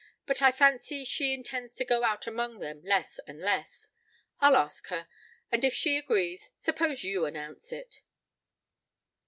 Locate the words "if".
5.63-5.75